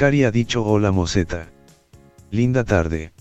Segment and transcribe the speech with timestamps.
[0.00, 1.50] Cari ha dicho hola Moseta.
[2.30, 3.12] Linda tarde.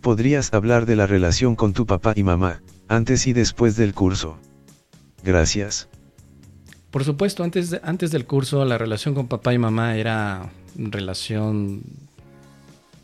[0.00, 4.38] ¿Podrías hablar de la relación con tu papá y mamá, antes y después del curso?
[5.22, 5.90] Gracias.
[6.90, 11.82] Por supuesto, antes, antes del curso la relación con papá y mamá era relación,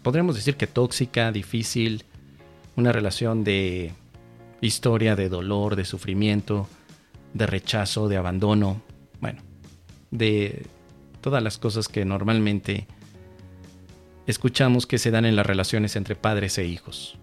[0.02, 2.02] podríamos decir que tóxica, difícil,
[2.76, 3.92] una relación de
[4.62, 6.66] historia de dolor, de sufrimiento,
[7.34, 8.80] de rechazo, de abandono,
[9.20, 9.42] bueno,
[10.10, 10.64] de
[11.26, 12.86] todas las cosas que normalmente
[14.28, 17.18] escuchamos que se dan en las relaciones entre padres e hijos,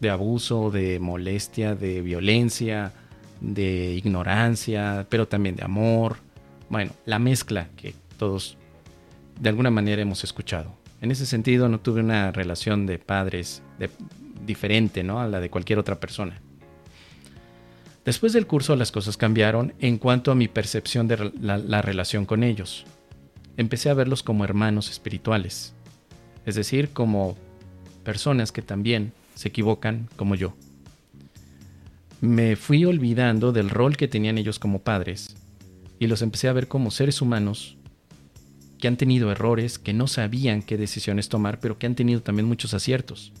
[0.00, 2.92] de abuso, de molestia, de violencia,
[3.40, 6.18] de ignorancia, pero también de amor.
[6.68, 8.58] Bueno, la mezcla que todos
[9.40, 10.76] de alguna manera hemos escuchado.
[11.00, 13.62] En ese sentido no tuve una relación de padres
[14.44, 15.20] diferente ¿no?
[15.20, 16.38] a la de cualquier otra persona.
[18.04, 22.44] Después del curso las cosas cambiaron en cuanto a mi percepción de la relación con
[22.44, 22.84] ellos.
[23.58, 25.74] Empecé a verlos como hermanos espirituales,
[26.46, 27.36] es decir, como
[28.04, 30.54] personas que también se equivocan como yo
[32.20, 35.36] me fui olvidando del rol que tenían ellos como padres
[36.00, 37.76] y los empecé a ver como seres humanos
[38.78, 42.46] que han tenido errores, que no sabían qué decisiones tomar, pero que han tenido también
[42.46, 43.32] muchos aciertos.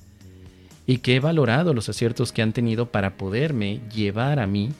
[0.84, 4.70] Y que he valorado los aciertos que han tenido para poderme llevar a mí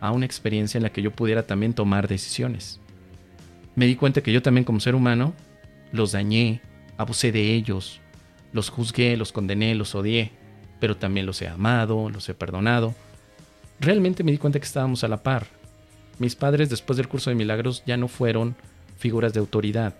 [0.00, 2.78] a una experiencia en la que yo pudiera también tomar decisiones.
[3.76, 5.34] Me di cuenta que yo también como ser humano
[5.92, 6.60] los dañé,
[6.96, 8.00] abusé de ellos,
[8.52, 10.32] los juzgué, los condené, los odié,
[10.80, 12.94] pero también los he amado, los he perdonado
[13.80, 15.46] realmente me di cuenta que estábamos a la par.
[16.18, 18.56] Mis padres después del curso de milagros ya no fueron
[18.98, 19.94] figuras de autoridad,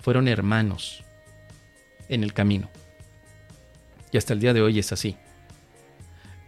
[0.00, 1.04] fueron hermanos
[2.08, 2.70] en el camino.
[4.10, 5.16] Y hasta el día de hoy es así.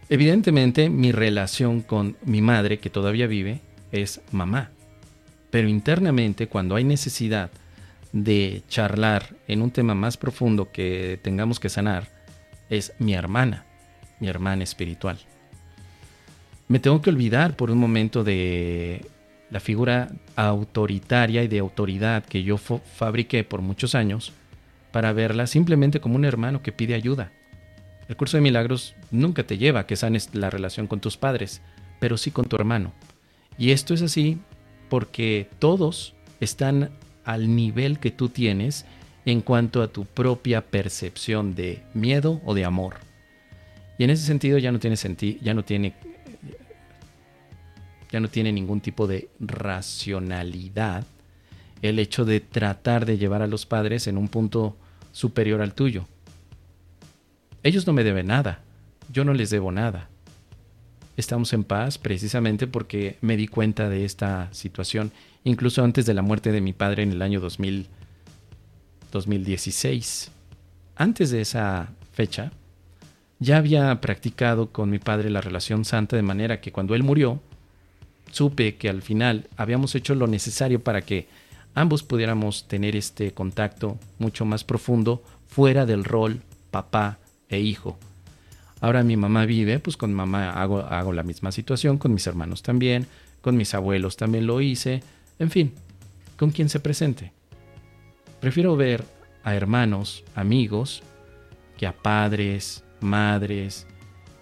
[0.09, 4.71] Evidentemente mi relación con mi madre, que todavía vive, es mamá.
[5.55, 7.49] Pero internamente, cuando hay necesidad
[8.11, 12.09] de charlar en un tema más profundo que tengamos que sanar,
[12.69, 13.63] es mi hermana,
[14.19, 15.17] mi hermana espiritual
[16.67, 19.05] me tengo que olvidar por un momento de
[19.51, 24.33] la figura autoritaria y de autoridad que yo fabriqué por muchos años
[24.91, 27.31] para verla simplemente como un hermano que pide ayuda.
[28.07, 31.61] El curso de milagros nunca te lleva a que sanes la relación con tus padres,
[31.99, 32.93] pero sí con tu hermano.
[33.57, 34.39] Y esto es así
[34.89, 36.91] porque todos están
[37.23, 38.85] al nivel que tú tienes
[39.25, 42.97] en cuanto a tu propia percepción de miedo o de amor.
[43.97, 45.93] Y en ese sentido ya no tiene sentido, ya no tiene
[48.11, 51.05] ya no tiene ningún tipo de racionalidad
[51.81, 54.77] el hecho de tratar de llevar a los padres en un punto
[55.11, 56.07] superior al tuyo.
[57.63, 58.61] Ellos no me deben nada,
[59.11, 60.09] yo no les debo nada.
[61.17, 65.11] Estamos en paz precisamente porque me di cuenta de esta situación,
[65.43, 67.87] incluso antes de la muerte de mi padre en el año 2000,
[69.11, 70.31] 2016.
[70.97, 72.51] Antes de esa fecha,
[73.39, 77.41] ya había practicado con mi padre la relación santa de manera que cuando él murió,
[78.31, 81.27] supe que al final habíamos hecho lo necesario para que
[81.75, 87.97] ambos pudiéramos tener este contacto mucho más profundo fuera del rol papá e hijo.
[88.85, 92.61] Ahora mi mamá vive, pues con mamá hago, hago la misma situación, con mis hermanos
[92.61, 93.07] también,
[93.41, 95.01] con mis abuelos también lo hice,
[95.39, 95.73] en fin,
[96.37, 97.31] con quien se presente.
[98.39, 99.03] Prefiero ver
[99.43, 101.01] a hermanos, amigos,
[101.79, 103.87] que a padres, madres,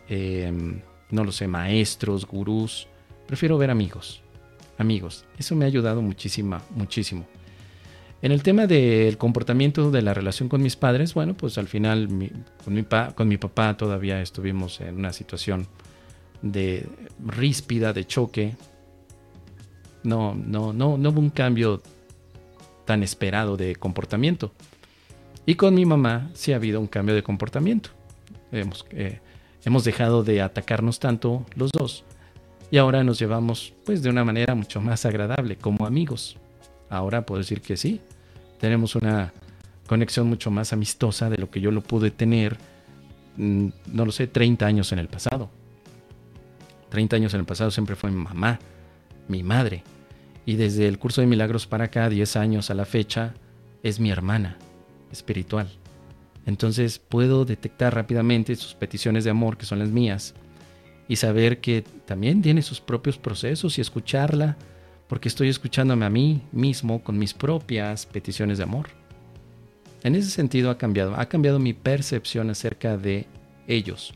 [0.10, 2.90] em, no lo sé, maestros, gurús,
[3.28, 4.20] Prefiero ver amigos.
[4.78, 5.24] Amigos.
[5.38, 7.26] Eso me ha ayudado muchísimo, muchísimo.
[8.24, 12.08] En el tema del comportamiento de la relación con mis padres, bueno, pues al final
[12.64, 15.68] con, mi papá todavía estuvimos en una situación
[16.42, 16.88] de
[17.28, 18.56] ríspida, de choque.
[20.04, 21.84] No, no, no, no hubo un cambio
[22.86, 24.54] tan esperado de comportamiento.
[25.46, 27.90] Y con mi mamá sí ha habido un cambio de comportamiento.
[28.54, 29.20] Hemos, eh,
[29.66, 32.06] hemos dejado de atacarnos tanto los dos
[32.72, 36.38] y ahora nos llevamos pues de una manera mucho más agradable como amigos.
[36.90, 38.00] Ahora puedo decir que sí,
[38.64, 39.34] tenemos una
[39.88, 42.56] conexión mucho más amistosa de lo que yo lo pude tener,
[43.36, 45.50] mm, no lo sé, 30 años en el pasado.
[46.88, 48.60] 30 años en el pasado siempre fue mi mamá,
[49.28, 49.84] mi madre.
[50.46, 53.34] Y desde el curso de milagros para acá, 10 años a la fecha,
[53.84, 54.56] es mi hermana
[55.12, 55.68] espiritual.
[56.46, 60.36] Entonces puedo detectar rápidamente sus peticiones de amor, que son las mías,
[61.10, 64.56] y saber que también tiene sus propios procesos y escucharla,
[65.14, 68.88] porque estoy escuchándome a mí mismo con mis propias peticiones de amor.
[70.02, 73.28] En ese sentido ha cambiado, ha cambiado mi percepción acerca de
[73.68, 74.16] ellos.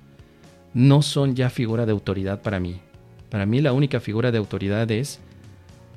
[0.74, 2.82] No son ya figura de autoridad para mí.
[3.30, 5.20] Para mí la única figura de autoridad es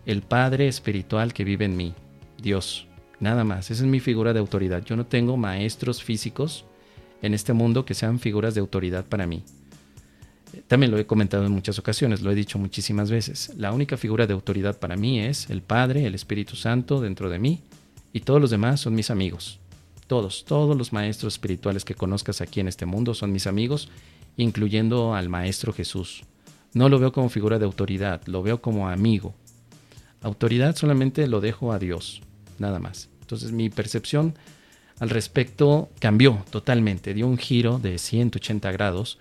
[0.05, 1.95] el Padre espiritual que vive en mí,
[2.37, 2.87] Dios,
[3.21, 4.85] Nada más, esa es mi figura de autoridad.
[4.85, 6.67] Yo no tengo maestros físicos
[7.23, 9.45] en este mundo que sean figuras de autoridad para mí.
[10.67, 13.53] También lo he comentado en muchas ocasiones, lo he dicho muchísimas veces.
[13.57, 17.39] La única figura de autoridad para mí es el Padre, el Espíritu Santo dentro de
[17.39, 17.61] mí
[18.13, 19.61] y todos los demás son mis amigos.
[20.07, 23.89] Todos, todos los maestros espirituales que conozcas aquí en este mundo son mis amigos,
[24.37, 26.25] incluyendo al Maestro Jesús.
[26.73, 29.35] No lo veo como figura de autoridad, lo veo como amigo.
[30.23, 32.23] Autoridad solamente lo dejo a Dios,
[32.59, 33.09] nada más.
[33.21, 34.35] Entonces mi percepción
[34.99, 39.19] al respecto cambió totalmente, dio un giro de 180 grados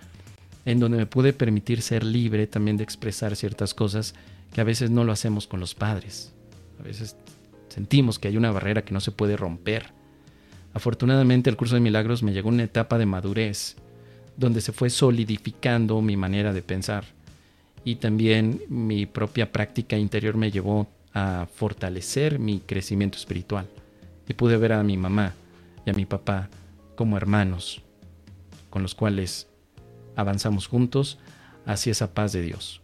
[0.64, 4.14] en donde me pude permitir ser libre también de expresar ciertas cosas
[4.52, 6.32] que a veces no lo hacemos con los padres.
[6.78, 7.16] A veces
[7.68, 9.92] sentimos que hay una barrera que no se puede romper.
[10.72, 13.76] Afortunadamente el curso de milagros me llegó a una etapa de madurez
[14.36, 17.04] donde se fue solidificando mi manera de pensar
[17.84, 23.66] y también mi propia práctica interior me llevó a fortalecer mi crecimiento espiritual
[24.28, 25.34] y pude ver a mi mamá
[25.84, 26.48] y a mi papá
[26.94, 27.82] como hermanos
[28.68, 29.48] con los cuales
[30.16, 31.18] avanzamos juntos
[31.66, 32.80] hacia esa paz de Dios.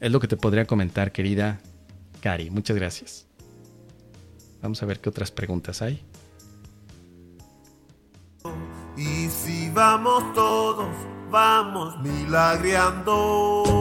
[0.00, 1.60] Es lo que te podría comentar, querida
[2.20, 2.50] Cari.
[2.50, 3.26] Muchas gracias.
[4.60, 6.02] Vamos a ver qué otras preguntas hay.
[8.96, 10.88] Y si vamos todos,
[11.30, 13.71] vamos milagreando.